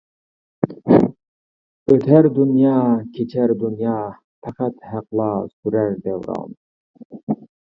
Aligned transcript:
ئۆتەر 1.93 2.29
دۇنيا, 2.39 2.71
كېچەر 3.19 3.53
دۇنيا, 3.65 3.93
پەقەت 4.47 4.83
ھەقلا 4.95 5.29
سۈرەر 5.53 5.97
دەۋران. 6.09 6.61